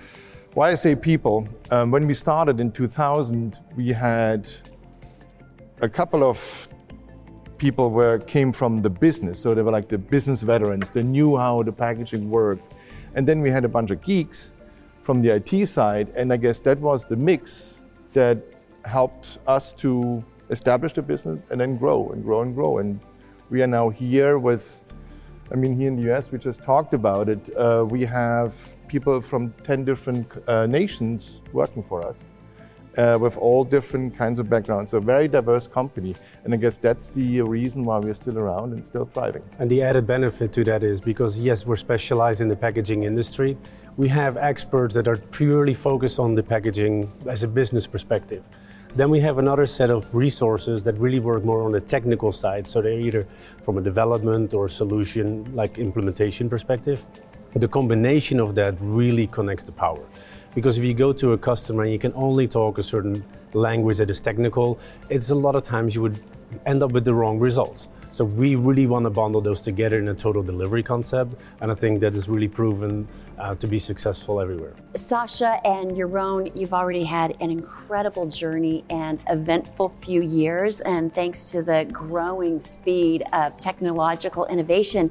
why 0.54 0.72
I 0.72 0.74
say 0.74 0.96
people? 0.96 1.46
Um, 1.70 1.92
when 1.92 2.08
we 2.08 2.14
started 2.14 2.58
in 2.58 2.72
2000, 2.72 3.60
we 3.76 3.90
had 3.92 4.50
a 5.82 5.88
couple 5.88 6.22
of 6.22 6.68
people 7.58 7.90
where 7.90 8.18
came 8.20 8.52
from 8.52 8.82
the 8.82 8.90
business, 8.90 9.38
so 9.38 9.52
they 9.52 9.62
were 9.62 9.72
like 9.72 9.88
the 9.88 9.98
business 9.98 10.42
veterans. 10.42 10.92
They 10.92 11.02
knew 11.02 11.36
how 11.36 11.64
the 11.64 11.72
packaging 11.72 12.30
worked, 12.30 12.74
and 13.14 13.26
then 13.26 13.40
we 13.40 13.50
had 13.50 13.64
a 13.64 13.68
bunch 13.68 13.90
of 13.90 14.00
geeks 14.00 14.54
from 15.02 15.20
the 15.22 15.30
IT 15.30 15.66
side, 15.66 16.08
and 16.16 16.32
I 16.32 16.36
guess 16.36 16.60
that 16.60 16.78
was 16.78 17.04
the 17.04 17.16
mix 17.16 17.84
that 18.12 18.38
helped 18.84 19.38
us 19.48 19.72
to 19.74 20.24
establish 20.50 20.92
the 20.92 21.02
business 21.02 21.38
and 21.50 21.60
then 21.60 21.76
grow 21.76 22.10
and 22.10 22.22
grow 22.22 22.42
and 22.42 22.54
grow. 22.54 22.78
And 22.78 23.00
we 23.50 23.62
are 23.62 23.66
now 23.66 23.88
here 23.88 24.38
with, 24.38 24.84
I 25.50 25.56
mean, 25.56 25.76
here 25.76 25.88
in 25.88 25.96
the 25.96 26.14
US, 26.14 26.30
we 26.30 26.38
just 26.38 26.62
talked 26.62 26.94
about 26.94 27.28
it. 27.28 27.50
Uh, 27.56 27.84
we 27.88 28.04
have 28.04 28.76
people 28.86 29.20
from 29.20 29.52
10 29.64 29.84
different 29.84 30.30
uh, 30.46 30.66
nations 30.66 31.42
working 31.52 31.82
for 31.82 32.06
us. 32.06 32.16
Uh, 32.98 33.16
with 33.18 33.38
all 33.38 33.64
different 33.64 34.14
kinds 34.14 34.38
of 34.38 34.50
backgrounds. 34.50 34.90
So 34.90 34.98
a 34.98 35.00
very 35.00 35.26
diverse 35.26 35.66
company. 35.66 36.14
And 36.44 36.52
I 36.52 36.58
guess 36.58 36.76
that's 36.76 37.08
the 37.08 37.40
reason 37.40 37.86
why 37.86 37.96
we're 37.96 38.12
still 38.12 38.38
around 38.38 38.74
and 38.74 38.84
still 38.84 39.06
thriving. 39.06 39.42
And 39.58 39.70
the 39.70 39.82
added 39.82 40.06
benefit 40.06 40.52
to 40.52 40.64
that 40.64 40.82
is 40.82 41.00
because, 41.00 41.40
yes, 41.40 41.66
we're 41.66 41.76
specialized 41.76 42.42
in 42.42 42.48
the 42.48 42.56
packaging 42.56 43.04
industry, 43.04 43.56
we 43.96 44.08
have 44.08 44.36
experts 44.36 44.92
that 44.92 45.08
are 45.08 45.16
purely 45.16 45.72
focused 45.72 46.18
on 46.18 46.34
the 46.34 46.42
packaging 46.42 47.10
as 47.26 47.44
a 47.44 47.48
business 47.48 47.86
perspective. 47.86 48.46
Then 48.94 49.08
we 49.08 49.20
have 49.20 49.38
another 49.38 49.64
set 49.64 49.90
of 49.90 50.14
resources 50.14 50.82
that 50.82 50.98
really 50.98 51.18
work 51.18 51.44
more 51.46 51.62
on 51.62 51.72
the 51.72 51.80
technical 51.80 52.30
side. 52.30 52.68
So 52.68 52.82
they're 52.82 53.00
either 53.00 53.26
from 53.62 53.78
a 53.78 53.80
development 53.80 54.52
or 54.52 54.68
solution 54.68 55.50
like 55.54 55.78
implementation 55.78 56.50
perspective. 56.50 57.06
The 57.54 57.68
combination 57.68 58.38
of 58.38 58.54
that 58.56 58.74
really 58.80 59.28
connects 59.28 59.64
the 59.64 59.72
power. 59.72 60.04
Because 60.54 60.76
if 60.78 60.84
you 60.84 60.92
go 60.92 61.12
to 61.14 61.32
a 61.32 61.38
customer 61.38 61.84
and 61.84 61.92
you 61.92 61.98
can 61.98 62.12
only 62.14 62.46
talk 62.46 62.78
a 62.78 62.82
certain 62.82 63.24
language 63.54 63.98
that 63.98 64.10
is 64.10 64.20
technical, 64.20 64.78
it's 65.08 65.30
a 65.30 65.34
lot 65.34 65.54
of 65.54 65.62
times 65.62 65.94
you 65.94 66.02
would 66.02 66.20
end 66.66 66.82
up 66.82 66.92
with 66.92 67.04
the 67.04 67.14
wrong 67.14 67.38
results. 67.38 67.88
So 68.10 68.26
we 68.26 68.56
really 68.56 68.86
want 68.86 69.04
to 69.04 69.10
bundle 69.10 69.40
those 69.40 69.62
together 69.62 69.98
in 69.98 70.08
a 70.08 70.14
total 70.14 70.42
delivery 70.42 70.82
concept, 70.82 71.36
and 71.62 71.72
I 71.72 71.74
think 71.74 72.00
that 72.00 72.14
is 72.14 72.28
really 72.28 72.48
proven 72.48 73.08
uh, 73.38 73.54
to 73.54 73.66
be 73.66 73.78
successful 73.78 74.38
everywhere. 74.38 74.74
Sasha 74.96 75.58
and 75.64 75.92
Jeroen, 75.92 76.54
you've 76.54 76.74
already 76.74 77.04
had 77.04 77.34
an 77.40 77.50
incredible 77.50 78.26
journey 78.26 78.84
and 78.90 79.18
eventful 79.30 79.96
few 80.02 80.22
years, 80.22 80.80
and 80.80 81.14
thanks 81.14 81.46
to 81.52 81.62
the 81.62 81.88
growing 81.90 82.60
speed 82.60 83.24
of 83.32 83.58
technological 83.58 84.44
innovation, 84.44 85.10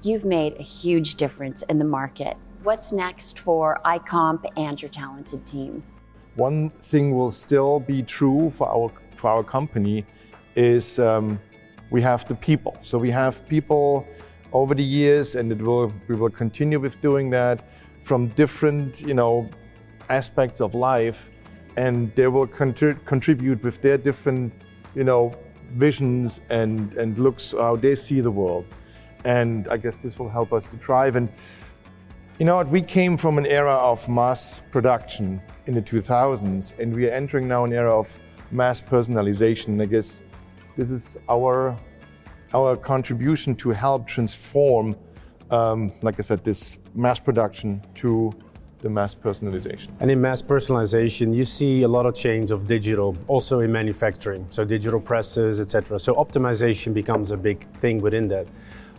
you've 0.00 0.24
made 0.24 0.54
a 0.58 0.62
huge 0.62 1.16
difference 1.16 1.60
in 1.68 1.78
the 1.78 1.84
market. 1.84 2.38
What's 2.64 2.90
next 2.90 3.38
for 3.38 3.78
AIComp 3.84 4.44
and 4.56 4.82
your 4.82 4.88
talented 4.88 5.46
team? 5.46 5.84
One 6.34 6.70
thing 6.70 7.16
will 7.16 7.30
still 7.30 7.78
be 7.78 8.02
true 8.02 8.50
for 8.50 8.68
our 8.68 8.90
for 9.14 9.30
our 9.30 9.44
company 9.44 10.04
is 10.56 10.98
um, 10.98 11.38
we 11.90 12.02
have 12.02 12.26
the 12.26 12.34
people. 12.34 12.76
So 12.82 12.98
we 12.98 13.10
have 13.12 13.46
people 13.48 14.06
over 14.52 14.74
the 14.74 14.82
years, 14.82 15.36
and 15.36 15.52
it 15.52 15.62
will 15.62 15.92
we 16.08 16.16
will 16.16 16.30
continue 16.30 16.80
with 16.80 17.00
doing 17.00 17.30
that 17.30 17.62
from 18.02 18.28
different 18.28 19.02
you 19.02 19.14
know 19.14 19.48
aspects 20.08 20.60
of 20.60 20.74
life, 20.74 21.30
and 21.76 22.12
they 22.16 22.26
will 22.26 22.46
contri- 22.46 23.04
contribute 23.04 23.62
with 23.62 23.80
their 23.82 23.98
different 23.98 24.52
you 24.96 25.04
know 25.04 25.32
visions 25.76 26.40
and 26.50 26.94
and 26.94 27.18
looks 27.18 27.52
how 27.52 27.76
they 27.76 27.94
see 27.94 28.20
the 28.20 28.32
world, 28.32 28.66
and 29.24 29.68
I 29.68 29.76
guess 29.76 29.96
this 29.98 30.18
will 30.18 30.30
help 30.30 30.52
us 30.52 30.66
to 30.66 30.76
thrive. 30.76 31.14
And 31.14 31.28
you 32.38 32.44
know 32.44 32.56
what? 32.56 32.68
We 32.68 32.82
came 32.82 33.16
from 33.16 33.38
an 33.38 33.46
era 33.46 33.74
of 33.74 34.08
mass 34.08 34.62
production 34.70 35.40
in 35.66 35.74
the 35.74 35.82
2000s, 35.82 36.78
and 36.78 36.94
we 36.94 37.08
are 37.08 37.12
entering 37.12 37.48
now 37.48 37.64
an 37.64 37.72
era 37.72 37.92
of 37.92 38.16
mass 38.52 38.80
personalization. 38.80 39.82
I 39.82 39.86
guess 39.86 40.22
this 40.76 40.90
is 40.90 41.16
our, 41.28 41.76
our 42.54 42.76
contribution 42.76 43.56
to 43.56 43.70
help 43.70 44.06
transform 44.06 44.96
um, 45.50 45.92
like 46.02 46.18
I 46.18 46.22
said, 46.22 46.44
this 46.44 46.78
mass 46.94 47.18
production 47.18 47.82
to 47.96 48.32
the 48.80 48.90
mass 48.90 49.14
personalization. 49.14 49.88
And 50.00 50.10
in 50.10 50.20
mass 50.20 50.40
personalization, 50.40 51.34
you 51.34 51.44
see 51.44 51.82
a 51.82 51.88
lot 51.88 52.06
of 52.06 52.14
change 52.14 52.50
of 52.50 52.66
digital, 52.66 53.16
also 53.26 53.60
in 53.60 53.72
manufacturing, 53.72 54.46
so 54.50 54.64
digital 54.64 55.00
presses, 55.00 55.60
etc. 55.60 55.98
So 55.98 56.14
optimization 56.14 56.94
becomes 56.94 57.32
a 57.32 57.36
big 57.36 57.66
thing 57.74 58.00
within 58.00 58.28
that. 58.28 58.46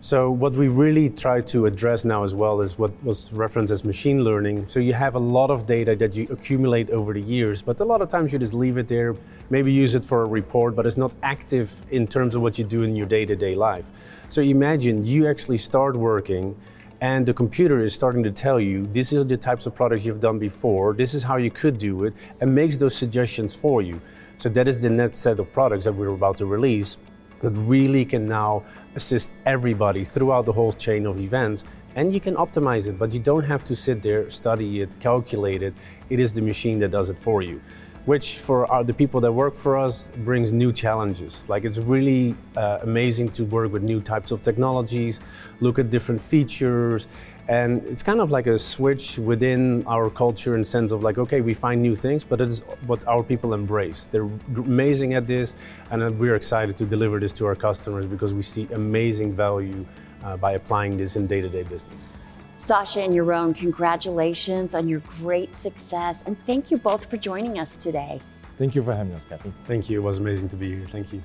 So 0.02 0.32
what 0.32 0.54
we 0.54 0.70
really 0.70 1.10
try 1.10 1.42
to 1.42 1.66
address 1.66 2.06
now 2.06 2.24
as 2.24 2.34
well 2.34 2.62
is 2.62 2.80
what 2.80 2.92
was 3.04 3.34
referenced 3.34 3.74
as 3.74 3.84
machine 3.84 4.24
learning. 4.24 4.66
So 4.70 4.80
you 4.80 4.94
have 4.94 5.16
a 5.16 5.20
lot 5.20 5.52
of 5.52 5.66
data 5.66 5.94
that 5.98 6.16
you 6.16 6.26
accumulate 6.32 6.90
over 6.92 7.14
the 7.14 7.22
years, 7.22 7.62
but 7.62 7.82
a 7.82 7.84
lot 7.84 8.02
of 8.02 8.08
times 8.08 8.32
you 8.32 8.40
just 8.40 8.54
leave 8.54 8.78
it 8.78 8.88
there, 8.88 9.14
maybe 9.50 9.74
use 9.74 9.96
it 9.96 10.06
for 10.06 10.22
a 10.22 10.26
report, 10.26 10.74
but 10.74 10.86
it's 10.86 10.96
not 10.96 11.12
active 11.22 11.86
in 11.92 12.08
terms 12.08 12.34
of 12.34 12.42
what 12.42 12.58
you 12.58 12.64
do 12.64 12.84
in 12.84 12.96
your 12.96 13.08
day-to-day 13.08 13.56
life. 13.56 13.92
So 14.30 14.42
imagine 14.42 15.04
you 15.04 15.28
actually 15.28 15.58
start 15.58 15.98
working 15.98 16.56
and 17.02 17.26
the 17.26 17.34
computer 17.34 17.80
is 17.80 17.94
starting 17.94 18.24
to 18.24 18.32
tell 18.32 18.58
you 18.58 18.88
this 18.88 19.12
is 19.12 19.26
the 19.28 19.36
types 19.36 19.66
of 19.66 19.76
products 19.76 20.06
you've 20.06 20.22
done 20.22 20.40
before, 20.40 20.94
this 20.94 21.14
is 21.14 21.24
how 21.24 21.36
you 21.36 21.52
could 21.52 21.78
do 21.78 22.06
it, 22.06 22.14
and 22.40 22.56
makes 22.56 22.78
those 22.78 22.96
suggestions 22.96 23.54
for 23.54 23.82
you. 23.82 24.00
So 24.38 24.48
that 24.48 24.70
is 24.70 24.80
the 24.80 24.90
next 24.90 25.20
set 25.20 25.40
of 25.40 25.52
products 25.52 25.84
that 25.84 25.94
we're 25.94 26.08
about 26.08 26.38
to 26.38 26.46
release 26.46 26.96
that 27.42 27.52
really 27.52 28.06
can 28.06 28.28
now 28.28 28.64
assist 28.96 29.30
everybody 29.46 30.04
throughout 30.06 30.46
the 30.46 30.52
whole 30.52 30.74
chain 30.74 31.06
of 31.06 31.20
events. 31.20 31.64
And 31.96 32.14
you 32.14 32.20
can 32.20 32.36
optimize 32.36 32.88
it, 32.88 33.00
but 33.00 33.14
you 33.14 33.20
don't 33.20 33.44
have 33.44 33.64
to 33.66 33.76
sit 33.76 34.02
there, 34.02 34.30
study 34.30 34.82
it, 34.82 35.00
calculate 35.00 35.64
it. 35.64 35.74
It 36.10 36.20
is 36.20 36.34
the 36.34 36.42
machine 36.42 36.80
that 36.80 36.92
does 36.92 37.10
it 37.10 37.18
for 37.18 37.42
you 37.42 37.62
which 38.06 38.38
for 38.38 38.66
our, 38.72 38.84
the 38.84 38.94
people 38.94 39.22
that 39.22 39.32
work 39.32 39.54
for 39.54 39.78
us 39.78 40.10
brings 40.26 40.52
new 40.52 40.72
challenges. 40.74 41.48
Like 41.48 41.64
it's 41.64 41.78
really 41.78 42.36
uh, 42.58 42.80
amazing 42.82 43.30
to 43.30 43.46
work 43.46 43.72
with 43.72 43.84
new 43.84 44.02
types 44.02 44.32
of 44.32 44.42
technologies, 44.42 45.20
look 45.60 45.78
at 45.78 45.92
different 45.92 46.20
features, 46.20 47.08
and 47.50 47.84
it's 47.88 48.04
kind 48.04 48.22
of 48.22 48.30
like 48.30 48.46
a 48.46 48.60
switch 48.60 49.18
within 49.18 49.84
our 49.88 50.12
culture 50.12 50.56
in 50.56 50.64
sense 50.64 50.92
of 50.92 51.04
like, 51.04 51.18
okay, 51.18 51.42
we 51.42 51.56
find 51.56 51.82
new 51.82 51.96
things, 51.96 52.24
but 52.24 52.40
it 52.40 52.48
is 52.48 52.60
what 52.86 53.06
our 53.08 53.24
people 53.24 53.56
embrace. 53.56 54.06
They're 54.06 54.30
amazing 54.56 55.16
at 55.16 55.26
this, 55.26 55.56
and 55.90 56.20
we're 56.20 56.36
excited 56.36 56.78
to 56.78 56.86
deliver 56.86 57.20
this 57.20 57.34
to 57.34 57.48
our 57.48 57.56
customers 57.56 58.06
because 58.06 58.36
we 58.36 58.44
see 58.44 58.68
amazing 58.76 59.34
value 59.34 59.84
uh, 60.24 60.38
by 60.38 60.52
applying 60.52 60.96
this 60.96 61.16
in 61.16 61.26
day-to-day 61.26 61.64
business. 61.64 62.14
sasha 62.60 63.02
and 63.02 63.14
Jeroen, 63.14 63.56
congratulations 63.56 64.76
on 64.76 64.88
your 64.88 65.00
great 65.00 65.56
success, 65.56 66.22
and 66.28 66.38
thank 66.46 66.70
you 66.70 66.78
both 66.78 67.10
for 67.10 67.18
joining 67.18 67.58
us 67.58 67.76
today. 67.76 68.22
Thank 68.58 68.76
you 68.76 68.84
for 68.84 68.94
having 68.94 69.14
us, 69.14 69.26
Kathy. 69.26 69.52
Thank 69.64 69.90
you. 69.90 70.02
It 70.02 70.04
was 70.04 70.20
amazing 70.20 70.50
to 70.50 70.56
be 70.56 70.76
here. 70.76 70.86
Thank 70.86 71.14
you. 71.14 71.24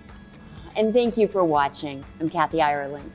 And 0.75 0.95
thank 0.95 1.19
you 1.19 1.28
for 1.28 1.45
watching. 1.45 2.02
I'm 2.19 2.31
Kathy 2.31 2.62
Ireland. 2.62 3.12